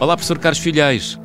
[0.00, 1.20] Olá, professor Carlos Filhais.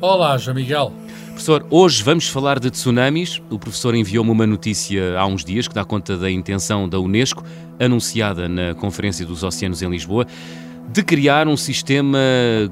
[0.00, 0.90] Olá, João Miguel.
[1.26, 3.42] Professor, hoje vamos falar de tsunamis.
[3.50, 7.44] O professor enviou-me uma notícia há uns dias que dá conta da intenção da Unesco,
[7.78, 10.26] anunciada na Conferência dos Oceanos em Lisboa,
[10.88, 12.18] de criar um sistema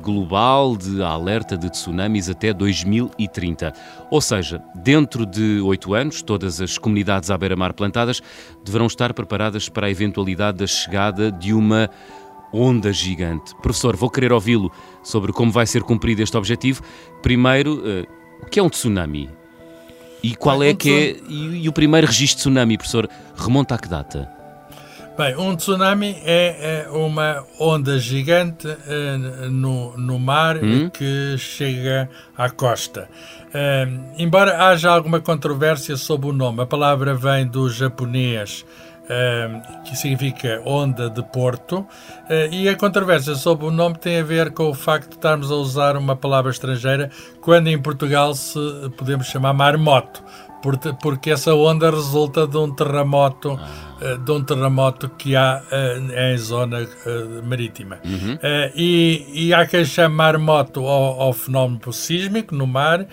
[0.01, 3.71] global de alerta de tsunamis até 2030.
[4.11, 8.23] Ou seja, dentro de oito anos, todas as comunidades à beira-mar plantadas
[8.65, 11.91] deverão estar preparadas para a eventualidade da chegada de uma
[12.55, 13.53] onda gigante.
[13.57, 14.71] Professor, vou querer ouvi-lo
[15.05, 16.83] sobre como vai ser cumprido este objetivo.
[17.23, 18.07] Primeiro, uh,
[18.43, 19.31] o que é um tsunami?
[20.23, 23.75] E qual é um que é e, e, o primeiro registro de tsunami, professor, remonta
[23.75, 24.29] a que data?
[25.17, 30.91] Bem, um tsunami é, é uma onda gigante uh, no, no mar hum?
[30.91, 33.09] que chega à costa.
[33.51, 38.65] Uh, embora haja alguma controvérsia sobre o nome, a palavra vem do japonês
[39.85, 41.87] que significa onda de porto, uh,
[42.51, 45.55] e a controvérsia sobre o nome tem a ver com o facto de estarmos a
[45.55, 48.59] usar uma palavra estrangeira quando em Portugal se
[48.97, 50.23] podemos chamar marmoto,
[51.03, 54.17] porque essa onda resulta de um terremoto, ah.
[54.17, 56.89] de um terremoto que há uh, em zona
[57.45, 57.99] marítima.
[58.03, 58.37] Uhum.
[58.37, 63.07] Uh, e, e, há quem chame marmoto ao, ao, fenómeno sísmico no mar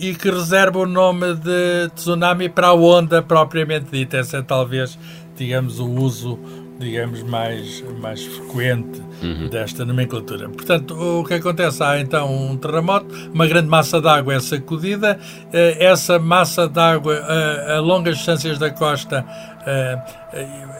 [0.00, 4.16] e que reserva o nome de tsunami para a onda propriamente dita.
[4.16, 4.98] Essa é talvez
[5.38, 6.38] digamos, o uso
[6.78, 9.48] digamos, mais, mais frequente uhum.
[9.48, 10.48] desta nomenclatura.
[10.48, 11.82] Portanto, o que acontece?
[11.82, 15.18] Há então um terremoto, uma grande massa d'água é sacudida,
[15.52, 19.57] eh, essa massa d'água a, a longas distâncias da costa eh,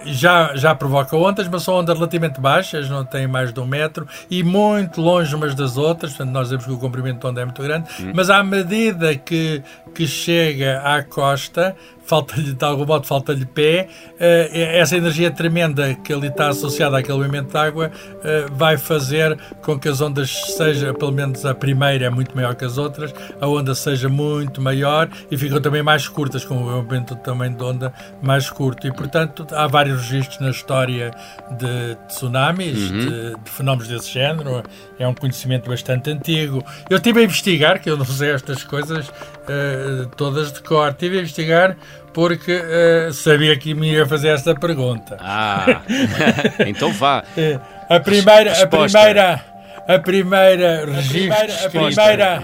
[0.04, 4.06] já, já provoca ondas, mas são ondas relativamente baixas, não têm mais de um metro,
[4.30, 7.44] e muito longe umas das outras, portanto nós vemos que o comprimento da onda é
[7.44, 8.12] muito grande, uhum.
[8.14, 9.62] mas à medida que,
[9.94, 14.18] que chega à costa, falta-lhe, de algum modo, falta-lhe pé, uh,
[14.52, 19.78] essa energia tremenda que ali está associada àquele movimento de água uh, vai fazer com
[19.78, 23.46] que as ondas seja, pelo menos a primeira é muito maior que as outras, a
[23.46, 27.64] onda seja muito maior e ficam também mais curtas, com o aumento do tamanho da
[27.64, 28.67] onda mais curto.
[28.84, 31.10] E, portanto, há vários registros na história
[31.50, 32.98] de tsunamis, uhum.
[32.98, 34.62] de, de, fenómenos desse género,
[34.98, 36.64] é um conhecimento bastante antigo.
[36.88, 41.18] Eu estive a investigar, que eu não sei estas coisas uh, todas de cor, estive
[41.18, 41.76] a investigar
[42.12, 45.16] porque uh, sabia que me ia fazer esta pergunta.
[45.20, 45.82] Ah,
[46.66, 47.22] então vá.
[47.88, 49.44] a primeira, a primeira,
[49.86, 51.32] a primeira registro,
[51.66, 52.42] a primeira, a primeira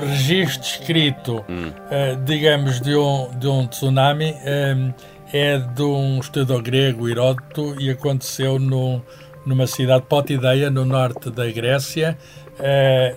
[0.00, 1.68] registro escrito, hum.
[1.68, 4.92] uh, digamos, de um, de um tsunami um,
[5.32, 9.02] é de um estudador grego, Heródoto, e aconteceu no,
[9.46, 12.18] numa cidade Potideia, no norte da Grécia,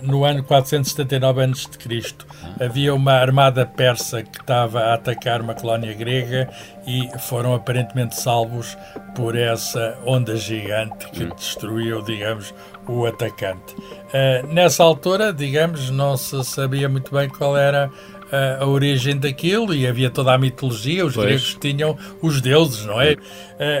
[0.02, 2.14] no ano 479 a.C.
[2.60, 6.48] Havia uma armada persa que estava a atacar uma colónia grega
[6.86, 8.76] e foram aparentemente salvos
[9.14, 11.32] por essa onda gigante que hum.
[11.36, 12.54] destruiu, digamos,
[12.86, 13.74] o atacante.
[13.74, 17.90] Uh, nessa altura, digamos, não se sabia muito bem qual era
[18.60, 21.26] a, origem daquilo e havia toda a mitologia, os pois.
[21.26, 23.12] gregos tinham os deuses, não é?
[23.12, 23.18] Uh,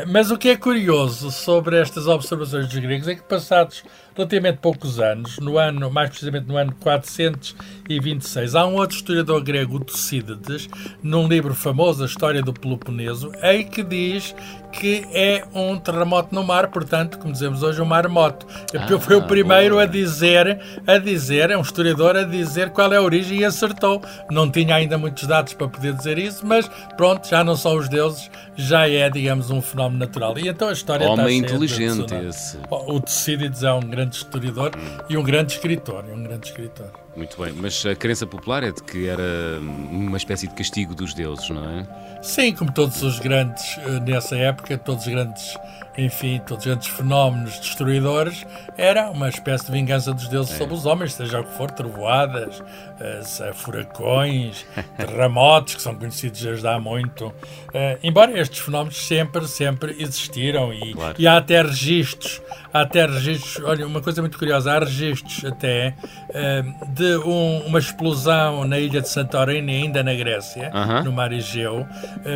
[0.08, 3.82] mas o que é curioso sobre estas observações dos gregos é que passados
[4.16, 9.80] relativamente poucos anos, no ano, mais precisamente no ano 426, há um outro historiador grego,
[9.80, 10.68] Tucídides,
[11.02, 14.34] num livro famoso, A História do Peloponeso, em que diz
[14.72, 18.46] que é um terremoto no mar, portanto, como dizemos hoje, um maremoto.
[18.76, 19.84] Ah, Foi o primeiro boa.
[19.84, 24.02] a dizer, a dizer, é um historiador a dizer qual é a origem e acertou.
[24.30, 27.88] Não tinha ainda muitos dados para poder dizer isso, mas pronto, já não são os
[27.88, 30.36] deuses, já é, digamos, um fenómeno natural.
[30.38, 32.58] E então a história Homem está inteligente esse.
[32.70, 35.04] O Tucídides é um grande historiador hum.
[35.08, 37.03] e um grande escritor, um grande escritor.
[37.16, 41.14] Muito bem, mas a crença popular é de que era uma espécie de castigo dos
[41.14, 41.86] deuses, não é?
[42.24, 45.54] Sim, como todos os grandes, eh, nessa época, todos os grandes,
[45.96, 48.46] enfim, todos os grandes fenómenos destruidores,
[48.78, 50.56] era uma espécie de vingança dos deuses é.
[50.56, 54.64] sobre os homens, seja o que for, trovoadas, uh, furacões,
[54.96, 57.26] terremotos, que são conhecidos desde há muito.
[57.26, 61.14] Uh, embora estes fenómenos sempre, sempre existiram e, claro.
[61.18, 62.40] e há até registros,
[62.72, 65.94] há até registros, olha, uma coisa muito curiosa, há registros até
[66.30, 71.04] uh, de um, uma explosão na ilha de Santorini, ainda na Grécia, -huh.
[71.04, 71.86] no mar Egeu,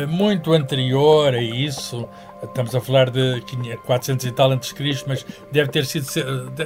[0.07, 2.07] muito anterior a isso,
[2.43, 3.41] estamos a falar de
[3.85, 6.05] 400 e tal antes de Cristo, mas deve ter sido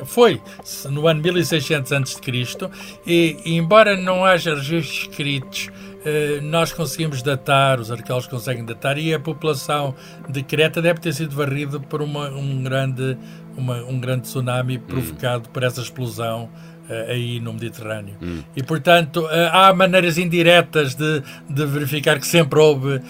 [0.06, 0.42] foi
[0.90, 2.70] no ano 1600 antes de Cristo
[3.06, 5.72] e embora não haja registros escritos
[6.06, 9.96] eh, nós conseguimos datar, os arqueólogos conseguem datar, e a população
[10.28, 13.18] de Creta deve ter sido varrida por uma, um, grande,
[13.56, 15.52] uma, um grande tsunami provocado hum.
[15.54, 16.73] por essa explosão uh,
[17.08, 18.16] aí no Mediterrâneo.
[18.22, 18.44] Hum.
[18.56, 23.02] E, portanto, uh, há maneiras indiretas de, de verificar que sempre houve,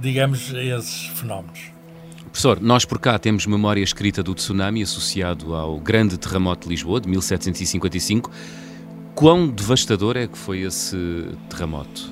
[0.00, 1.72] digamos, esses fenómenos.
[2.32, 6.98] Professor, nós por cá temos memória escrita do tsunami associado ao grande terremoto de Lisboa,
[6.98, 8.30] de 1755.
[9.14, 12.10] Quão devastador é que foi esse terremoto?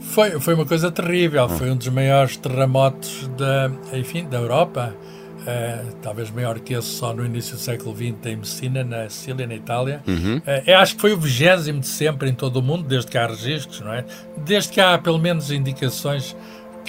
[0.00, 1.48] Foi, foi uma coisa terrível, ah.
[1.48, 4.92] foi um dos maiores terremotos da, enfim, da Europa.
[5.40, 9.46] Uh, talvez maior que esse só no início do século XX em Messina, na Sicília,
[9.46, 10.02] na Itália.
[10.06, 10.36] Uhum.
[10.38, 13.26] Uh, acho que foi o vigésimo de sempre em todo o mundo, desde que há
[13.26, 14.04] registros, não é?
[14.36, 16.36] Desde que há pelo menos indicações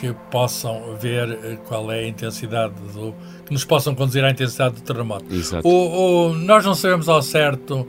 [0.02, 3.14] que possam ver eh, qual é a intensidade do.
[3.46, 5.32] que nos possam conduzir à intensidade do terremoto.
[5.32, 5.68] Exato.
[5.68, 7.88] O, o, nós não sabemos ao certo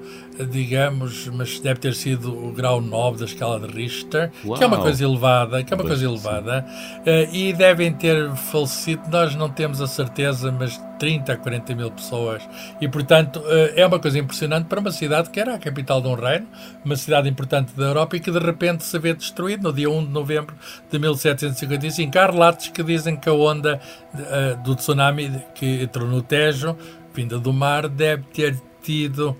[0.50, 4.56] digamos, mas deve ter sido o grau 9 da escala de Richter, Uau.
[4.56, 6.66] que é uma coisa elevada, que é uma coisa elevada,
[7.00, 11.90] uh, e devem ter falecido, nós não temos a certeza, mas 30 a 40 mil
[11.90, 12.48] pessoas,
[12.80, 16.06] e portanto uh, é uma coisa impressionante para uma cidade que era a capital de
[16.06, 16.46] um reino,
[16.84, 20.04] uma cidade importante da Europa e que de repente se vê destruída no dia 1
[20.04, 20.54] de novembro
[20.88, 22.16] de 1755.
[22.16, 23.80] Há relatos que dizem que a onda
[24.14, 26.78] uh, do tsunami que entrou no Tejo,
[27.12, 29.36] vinda do mar, deve ter tido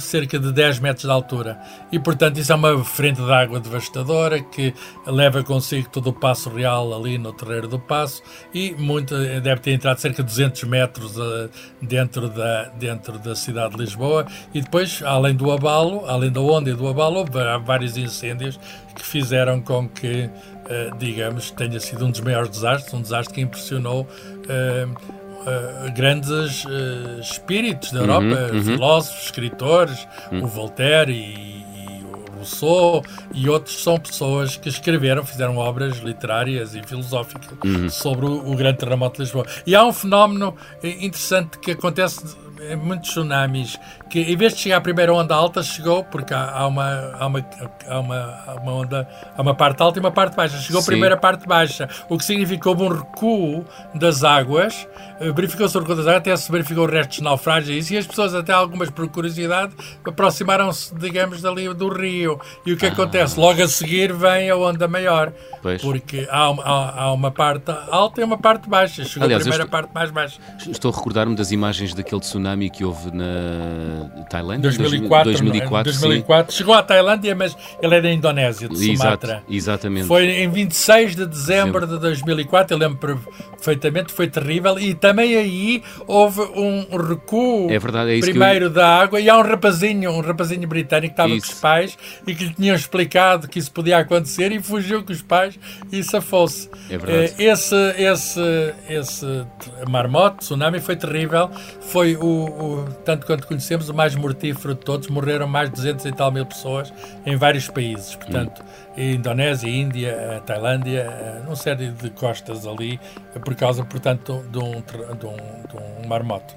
[0.00, 1.58] cerca de 10 metros de altura.
[1.90, 4.74] E, portanto, isso é uma frente de água devastadora que
[5.06, 8.22] leva consigo todo o Passo Real ali no Terreiro do Passo
[8.52, 11.50] e muito, deve ter entrado cerca de 200 metros uh,
[11.80, 14.26] dentro, da, dentro da cidade de Lisboa.
[14.52, 17.32] E depois, além do abalo, além da onda e do abalo, houve
[17.64, 18.58] vários incêndios
[18.94, 23.40] que fizeram com que, uh, digamos, tenha sido um dos maiores desastres, um desastre que
[23.40, 24.02] impressionou.
[24.02, 28.62] Uh, uh, grandes uh, espíritos da Europa, uhum, uhum.
[28.64, 30.44] filósofos, escritores, uhum.
[30.44, 33.02] o Voltaire e, e, o Rousseau
[33.32, 37.88] e outros são pessoas que escreveram, fizeram obras literárias e filosóficas uhum.
[37.88, 39.46] sobre o, o, grande terremoto de Lisboa.
[39.66, 42.43] E há um fenómeno interessante que acontece
[42.82, 43.78] muitos tsunamis
[44.08, 46.84] que em vez de chegar à primeira onda alta, chegou, porque há, há, uma,
[47.18, 47.46] há, uma,
[47.88, 50.56] há, uma, uma onda, há uma parte alta e uma parte baixa.
[50.58, 50.86] Chegou Sim.
[50.86, 54.86] a primeira parte baixa, o que significou um recuo das águas,
[55.20, 58.06] eh, verificou-se o recuo das águas, até se verificou o resto dos naufrágios e as
[58.06, 59.74] pessoas, até algumas por curiosidade,
[60.06, 62.40] aproximaram-se, digamos, dali do rio.
[62.64, 62.90] E o que ah.
[62.90, 63.38] acontece?
[63.38, 65.82] Logo a seguir vem a onda maior, pois.
[65.82, 69.04] porque há, há, há, uma parte alta e uma parte baixa.
[69.04, 70.40] Chegou Aliás, a primeira estou, parte mais baixa.
[70.70, 74.70] Estou a recordar-me das imagens daquele tsunami que houve na Tailândia?
[74.70, 75.32] 2004.
[75.32, 76.54] 2004, 2004.
[76.54, 79.32] Chegou à Tailândia, mas ele é da Indonésia, de Sumatra.
[79.32, 80.06] Exato, exatamente.
[80.06, 83.20] Foi em 26 de dezembro de 2004, eu lembro
[83.56, 84.78] perfeitamente, foi terrível.
[84.78, 88.70] E também aí houve um recuo é verdade, é primeiro eu...
[88.70, 89.20] da água.
[89.20, 91.46] E há um rapazinho, um rapazinho britânico que estava isso.
[91.46, 95.12] com os pais e que lhe tinham explicado que isso podia acontecer e fugiu com
[95.12, 95.58] os pais
[95.90, 96.68] e safou-se.
[96.90, 97.34] É verdade.
[97.38, 99.46] Eh, esse, esse, esse
[99.88, 101.50] marmote, tsunami, foi terrível.
[101.80, 105.08] Foi o, o tanto quanto conhecemos, o mais mortífero de todos.
[105.08, 106.92] Morreram mais de 200 e tal mil pessoas
[107.24, 108.14] em vários países.
[108.14, 109.02] Portanto, hum.
[109.14, 113.00] Indonésia, Índia, Tailândia, numa série de costas ali,
[113.44, 115.36] por causa, portanto, de um, de um,
[115.68, 116.54] de um marmoto.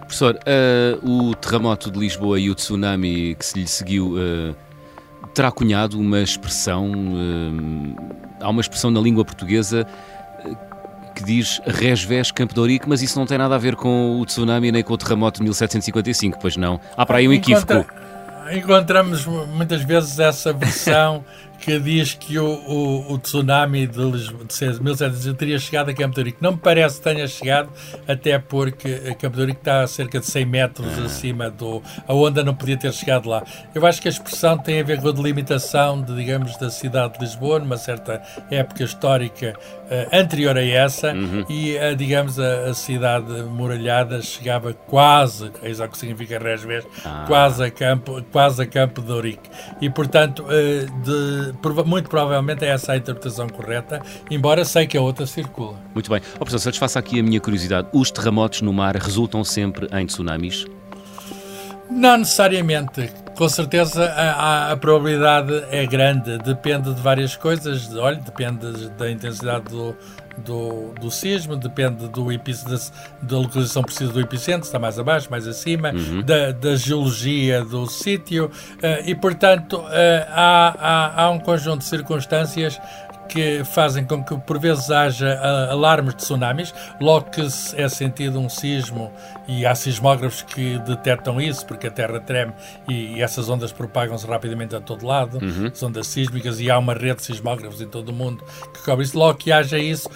[0.00, 4.56] Professor, uh, o terremoto de Lisboa e o tsunami que se lhe seguiu uh,
[5.34, 7.96] terá cunhado uma expressão, uh,
[8.40, 9.86] há uma expressão na língua portuguesa
[11.18, 14.24] que diz Resves Campo de Ourique, mas isso não tem nada a ver com o
[14.24, 16.80] tsunami nem com o terremoto de 1755, pois não?
[16.96, 17.72] Há para aí um equívoco.
[17.72, 21.24] Encontra, encontramos muitas vezes essa versão
[21.60, 26.14] que diz que o, o, o tsunami de, Lisboa, de 1700 teria chegado a Campo
[26.14, 26.38] de Rico.
[26.40, 27.70] Não me parece que tenha chegado,
[28.06, 31.04] até porque Campo de Rico está a cerca de 100 metros ah.
[31.04, 31.82] acima do...
[32.06, 33.42] A onda não podia ter chegado lá.
[33.74, 37.14] Eu acho que a expressão tem a ver com a delimitação, de, digamos, da cidade
[37.14, 41.44] de Lisboa, numa certa época histórica uh, anterior a essa, uhum.
[41.48, 47.24] e, uh, digamos, a, a, cidade muralhada chegava quase, é isso que significa Resves, ah.
[47.26, 49.50] quase, a campo, quase a Campo de Ourique.
[49.80, 51.47] E, portanto, uh, de
[51.86, 55.76] muito provavelmente é essa a interpretação correta, embora sei que a outra circula.
[55.94, 56.20] Muito bem.
[56.34, 57.88] Oh, professor, satisfaça aqui a minha curiosidade.
[57.92, 60.66] Os terremotos no mar resultam sempre em tsunamis?
[61.90, 63.10] Não necessariamente.
[63.36, 67.94] Com certeza a, a, a, probabilidade é grande, depende de várias coisas.
[67.94, 69.96] Olha, depende da intensidade do,
[70.44, 72.28] do, do sismo, depende do
[73.22, 76.22] da localização precisa do epicentro, está mais abaixo, mais acima, uhum.
[76.22, 79.86] da, da, geologia do sítio, uh, e portanto uh,
[80.28, 82.80] há, há, há um conjunto de circunstâncias
[83.28, 87.42] que fazem com que por vezes haja uh, alarmes de tsunamis, logo que
[87.76, 89.12] é sentido um sismo
[89.46, 92.52] e há sismógrafos que detectam isso, porque a Terra treme
[92.88, 95.66] e, essas ondas propagam-se rapidamente a todo lado, uhum.
[95.66, 98.42] as ondas sísmicas, e há uma rede de sismógrafos em todo o mundo
[98.72, 99.18] que cobre isso.
[99.18, 100.08] Logo que haja isso,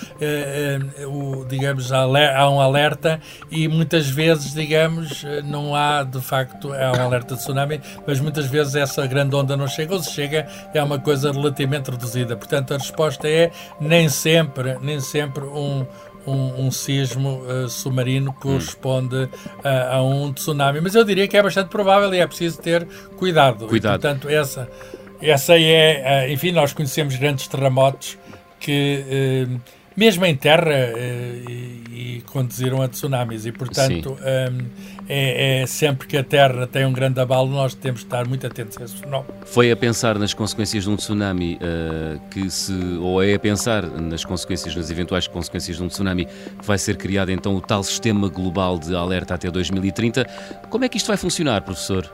[1.07, 7.07] o, digamos, há um alerta e muitas vezes, digamos, não há de facto há um
[7.07, 10.83] alerta de tsunami, mas muitas vezes essa grande onda não chega, ou se chega é
[10.83, 12.37] uma coisa relativamente reduzida.
[12.37, 13.51] Portanto, a resposta é
[13.81, 15.87] nem sempre, nem sempre um,
[16.27, 19.29] um, um sismo uh, submarino corresponde hum.
[19.65, 20.81] a, a, um tsunami.
[20.81, 23.67] Mas eu diria que é bastante provável e é preciso ter cuidado.
[23.67, 23.99] Cuidado.
[23.99, 24.69] E, portanto, essa,
[25.21, 26.27] essa é.
[26.27, 28.19] Uh, enfim, nós conhecemos grandes terremotos
[28.61, 29.49] que.
[29.49, 30.73] Uh, mesmo em terra
[31.49, 34.67] e, e, conduziram a tsunamis e portanto um,
[35.09, 38.47] é, é, sempre que a terra tem um grande abalo nós temos de estar muito
[38.47, 39.33] atentos a esse fenómeno.
[39.45, 43.83] Foi a pensar nas consequências de um tsunami uh, que se ou é a pensar
[43.83, 47.83] nas consequências nas eventuais consequências de um tsunami que vai ser criado então o tal
[47.83, 50.25] sistema global de alerta até 2030.
[50.71, 52.11] Como é que isto vai funcionar, professor?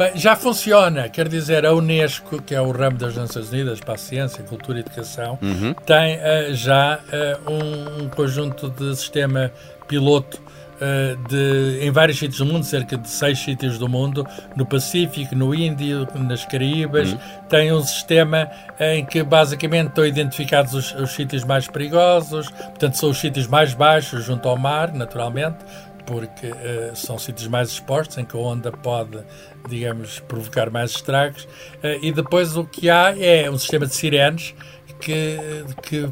[0.00, 3.96] Bem, já funciona, quer dizer, a Unesco, que é o ramo das Nações Unidas para
[3.96, 5.74] a Ciência, Cultura e Educação, uhum.
[5.74, 9.52] tem uh, já uh, um, um, conjunto de sistema
[9.86, 14.26] piloto uh, de, em vários sítios do mundo, cerca de seis sítios do mundo,
[14.56, 17.18] no Pacífico, no Índio, nas Caraíbas, uhum.
[17.50, 23.10] tem um sistema em que basicamente estão identificados os, os sítios mais perigosos, portanto são
[23.10, 25.58] os sítios mais baixos junto ao mar, naturalmente,
[26.06, 29.18] porque uh, são sítios mais expostos em que a onda pode,
[29.68, 31.44] digamos, provocar mais estragos.
[31.44, 34.54] Uh, e depois o que há é um sistema de sirenes
[35.00, 35.38] que,
[35.82, 36.08] que,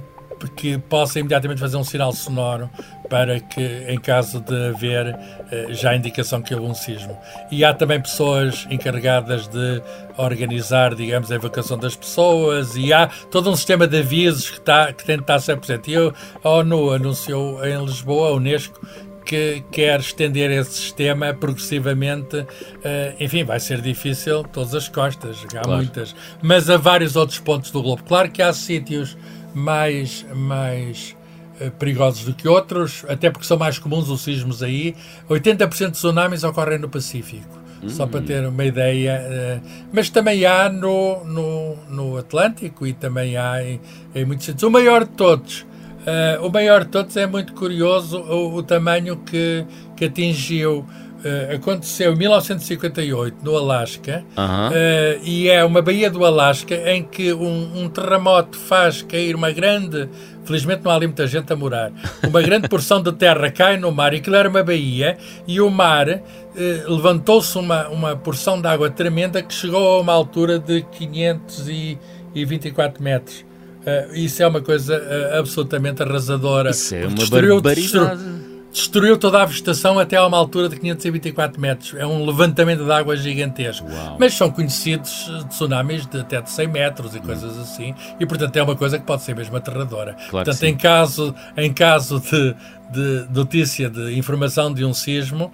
[0.56, 2.70] que possa imediatamente fazer um sinal sonoro
[3.08, 7.18] para que, em caso de haver uh, já indicação que houve um sismo.
[7.50, 9.82] E há também pessoas encarregadas de
[10.16, 14.92] organizar, digamos, a evacuação das pessoas e há todo um sistema de avisos que, está,
[14.92, 15.90] que tem de estar sempre presente.
[15.90, 18.80] E a ONU anunciou em Lisboa, a Unesco,
[19.28, 22.38] que quer estender esse sistema progressivamente.
[22.38, 22.46] Uh,
[23.20, 25.76] enfim, vai ser difícil todas as costas, há claro.
[25.76, 28.02] muitas, mas há vários outros pontos do globo.
[28.04, 29.18] Claro que há sítios
[29.54, 31.14] mais, mais
[31.60, 34.96] uh, perigosos do que outros, até porque são mais comuns os sismos aí.
[35.28, 37.58] 80% dos tsunamis ocorrem no Pacífico.
[37.86, 39.22] Só para ter uma ideia,
[39.62, 43.80] uh, mas também há no, no, no Atlântico e também há em,
[44.14, 44.64] em muitos sítios.
[44.64, 45.64] O maior de todos
[46.06, 49.64] Uh, o maior de todos é muito curioso o, o tamanho que,
[49.96, 50.86] que atingiu.
[51.18, 57.32] Uh, aconteceu em 1958 no Alasca uh, e é uma baía do Alasca em que
[57.32, 60.08] um, um, terremoto faz cair uma grande,
[60.44, 61.90] felizmente não há ali muita gente a morar,
[62.22, 65.68] uma grande porção de terra cai no mar e aquilo era uma baía e o
[65.68, 66.06] mar
[66.86, 73.47] levantou-se uma, uma porção de água tremenda que chegou a uma altura de 524 metros.
[73.88, 76.70] Uh, isso é uma coisa uh, absolutamente arrasadora.
[76.70, 78.48] Isso é uma destruiu, barbaridade.
[78.70, 81.94] Destruiu, toda a vegetação até a uma altura de 524 metros.
[81.94, 83.90] É um levantamento de água gigantesco.
[83.90, 84.16] Uau.
[84.20, 87.62] Mas são conhecidos tsunamis de até de 100 metros e coisas hum.
[87.62, 87.94] assim.
[88.20, 90.14] E, portanto, é uma coisa que pode ser mesmo aterradora.
[90.28, 92.54] Claro portanto, em caso, em caso de,
[92.92, 95.52] de notícia, de informação de um sismo,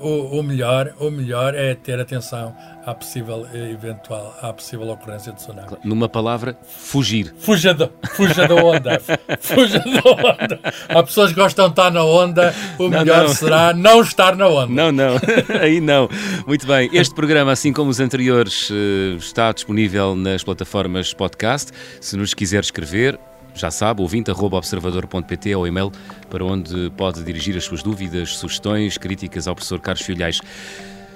[0.00, 2.54] o, o, melhor, o melhor é ter atenção
[2.88, 5.76] à possível eh, eventual, à possível ocorrência de tsunami.
[5.84, 7.34] Numa palavra, fugir.
[7.38, 9.00] Fuja, do, fuja da onda.
[9.40, 10.60] fuja da onda.
[10.88, 13.28] Há pessoas que gostam de estar na onda, o não, melhor não.
[13.28, 14.72] será não estar na onda.
[14.72, 15.16] Não, não,
[15.60, 16.08] aí não.
[16.46, 21.72] Muito bem, este programa, assim como os anteriores, eh, está disponível nas plataformas podcast.
[22.00, 23.18] Se nos quiser escrever,
[23.58, 25.92] já sabe, ouvinte.observador.pt é o e-mail
[26.30, 30.40] para onde pode dirigir as suas dúvidas, sugestões, críticas ao professor Carlos Filhais.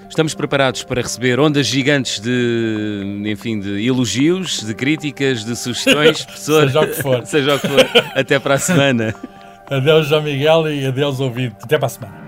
[0.09, 6.23] Estamos preparados para receber ondas gigantes de, enfim, de elogios, de críticas, de sugestões.
[6.27, 7.25] Professor, seja o que for.
[7.27, 7.91] seja o que for.
[8.15, 9.15] Até para a semana.
[9.71, 11.57] Adeus, João Miguel, e adeus, ouvinte.
[11.63, 12.22] Até para a semana.